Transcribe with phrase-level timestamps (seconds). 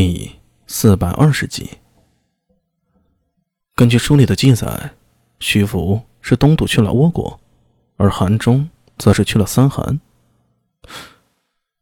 [0.00, 0.38] 第
[0.68, 1.70] 四百二十集。
[3.74, 4.92] 根据书里的记载，
[5.40, 7.40] 徐福是东渡去了倭国，
[7.96, 9.98] 而韩忠则是去了三韩。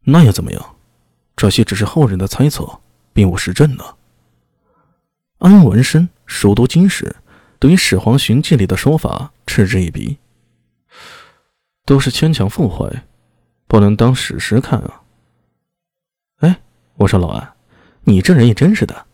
[0.05, 0.77] 那又怎么样？
[1.37, 2.81] 这些只是后人的猜测，
[3.13, 3.85] 并无实证呢。
[5.37, 7.17] 安文生熟读经史，
[7.59, 10.17] 对于《始皇寻迹》里的说法嗤之以鼻，
[11.85, 13.03] 都是牵强附会，
[13.67, 15.03] 不能当史实看啊。
[16.39, 16.62] 哎，
[16.95, 17.55] 我说老安。
[18.09, 19.07] 你这人也真是的。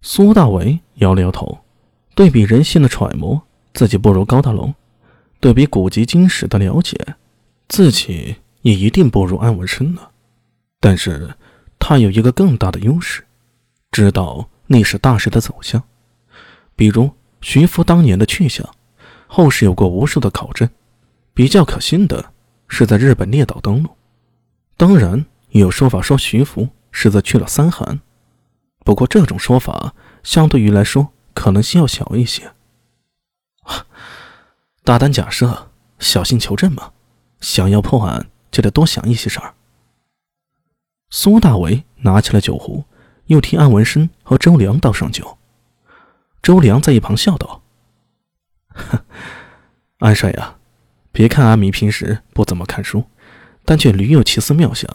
[0.00, 1.58] 苏大伟摇了摇头，
[2.14, 3.42] 对比人性的揣摩，
[3.74, 4.72] 自己不如高大龙；
[5.40, 6.96] 对比古籍经史的了解，
[7.68, 10.02] 自己也一定不如安文生呢。
[10.78, 11.34] 但是，
[11.80, 13.24] 他有一个更大的优势，
[13.90, 15.82] 知道历史大势的走向，
[16.76, 18.68] 比如徐福当年的去向，
[19.26, 20.68] 后世有过无数的考证。
[21.34, 22.32] 比较可信的
[22.68, 23.90] 是在日本列岛登陆，
[24.76, 26.68] 当然也有说法说徐福。
[26.92, 28.00] 是则去了三寒，
[28.84, 32.52] 不过这种说法相对于来说可能性要小一些。
[34.84, 36.92] 大胆假设，小心求证嘛。
[37.40, 39.54] 想要破案，就得多想一些事儿。
[41.10, 42.84] 苏大为拿起了酒壶，
[43.26, 45.38] 又替安文生和周良倒上酒。
[46.40, 47.62] 周良在一旁笑道
[49.98, 50.56] ：“安帅呀，
[51.10, 53.04] 别看阿弥平时不怎么看书，
[53.64, 54.88] 但却屡有奇思妙想。”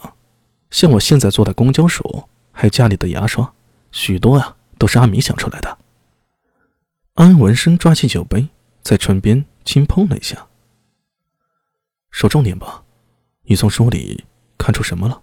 [0.70, 3.52] 像我现在做的公交鼠，还有家里的牙刷，
[3.90, 5.78] 许多啊都是阿米想出来的。
[7.14, 8.48] 安文生抓起酒杯，
[8.82, 10.46] 在唇边轻碰了一下。
[12.10, 12.84] 说重点吧，
[13.44, 14.24] 你从书里
[14.56, 15.22] 看出什么了？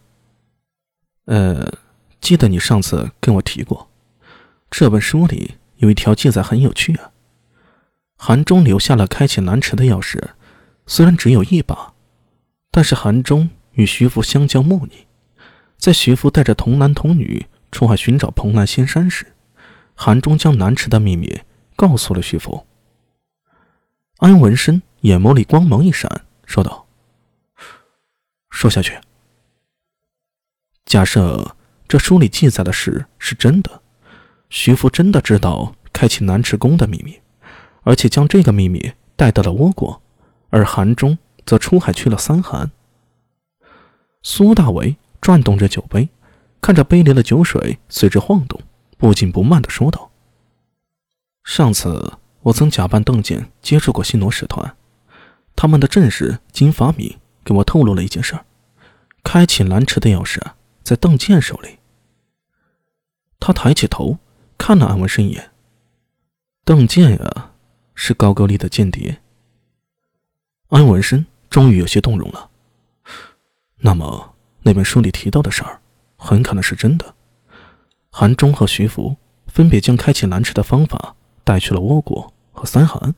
[1.25, 1.73] 呃，
[2.19, 3.89] 记得你上次跟我提过，
[4.69, 7.11] 这本书里有一条记载很有趣啊。
[8.17, 10.21] 韩忠留下了开启南池的钥匙，
[10.85, 11.93] 虽然只有一把，
[12.71, 15.05] 但是韩忠与徐福相交莫逆。
[15.85, 19.35] 在徐福带着童男童女出海寻找蓬莱仙山时，
[19.93, 21.41] 韩忠将南池的秘密
[21.75, 22.65] 告诉了徐福。
[24.17, 26.87] 安文生眼眸里光芒一闪，说道
[28.49, 28.99] ：“说下去。
[30.85, 31.55] 假设
[31.87, 33.83] 这书里记载的事是真的，
[34.49, 37.19] 徐福真的知道开启南池宫的秘密，
[37.83, 40.01] 而且将这个秘密带到了倭国，
[40.49, 41.15] 而韩忠
[41.45, 42.71] 则出海去了三韩。
[44.23, 46.07] 苏大为。”转动着酒杯，
[46.61, 48.61] 看着杯里的酒水随之晃动，
[48.95, 50.11] 不紧不慢地说道
[51.43, 54.77] ：“上次我曾假扮邓健接触过新罗使团，
[55.55, 58.45] 他们的正使金发米给我透露了一件事儿：
[59.23, 60.39] 开启蓝池的钥匙
[60.83, 61.79] 在邓健手里。”
[63.41, 64.19] 他抬起头
[64.59, 65.49] 看了安文生一眼
[66.63, 67.53] ：“邓健呀，
[67.95, 69.23] 是高句丽的间谍。”
[70.69, 72.51] 安文生终于有些动容了。
[73.77, 74.34] 那么。
[74.67, 75.79] 那本书里提到的事儿，
[76.17, 77.13] 很可能是真的。
[78.09, 79.15] 韩忠和徐福
[79.45, 83.13] 分别将开启南池的方法带去了倭国和三韩。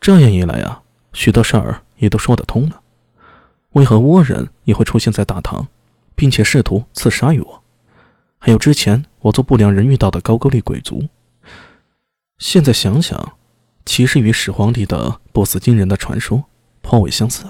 [0.00, 2.80] 这样一来啊，许多事儿也都说得通了。
[3.72, 5.68] 为何倭人也会出现在大唐，
[6.14, 7.62] 并且试图刺杀于我？
[8.38, 11.06] 还有之前我做不良人遇到的高句丽鬼族，
[12.38, 13.34] 现在想想，
[13.84, 16.44] 其实与始皇帝的不死金人的传说
[16.80, 17.44] 颇为相似。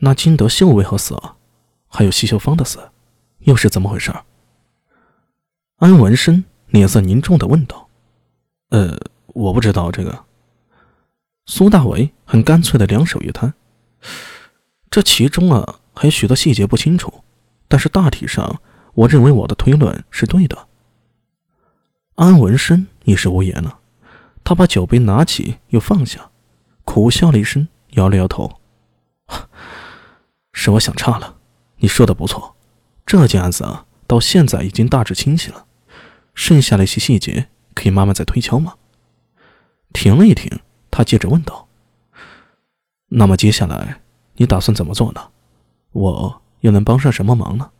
[0.00, 1.36] 那金德秀为何死啊？
[1.88, 2.90] 还有西秀芳的死，
[3.40, 4.12] 又是怎么回事？
[5.76, 7.88] 安文生脸色凝重的问道
[8.70, 10.24] ：“呃，我不知道这个。”
[11.46, 13.52] 苏大为很干脆的两手一摊
[14.90, 17.24] ：“这其中啊，还有许多细节不清楚，
[17.68, 18.60] 但是大体上，
[18.94, 20.68] 我认为我的推论是对的。”
[22.16, 23.80] 安文生也是无言了，
[24.44, 26.30] 他把酒杯拿起又放下，
[26.84, 28.60] 苦笑了一声，摇了摇头。
[30.62, 31.36] 是我想差了，
[31.76, 32.54] 你说的不错，
[33.06, 35.64] 这件案子啊，到现在已经大致清晰了，
[36.34, 38.74] 剩下的一些细节可以慢慢再推敲吗？
[39.94, 40.60] 停了一停，
[40.90, 41.66] 他接着问道
[43.08, 44.02] ：“那么接下来
[44.34, 45.30] 你打算怎么做呢？
[45.92, 47.70] 我又能帮上什么忙呢？”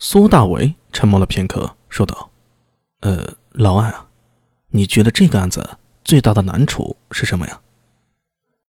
[0.00, 2.30] 苏大为沉默了片刻，说道
[3.00, 4.08] ：“呃，老艾啊，
[4.68, 7.60] 你觉得这个案子最大的难处是什么呀？”